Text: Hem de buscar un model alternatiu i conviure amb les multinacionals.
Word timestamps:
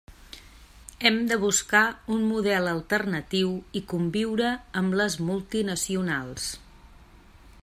Hem 1.09 1.19
de 1.31 1.37
buscar 1.43 1.83
un 2.15 2.25
model 2.31 2.71
alternatiu 2.71 3.53
i 3.81 3.85
conviure 3.95 4.51
amb 4.83 5.01
les 5.03 5.23
multinacionals. 5.31 6.53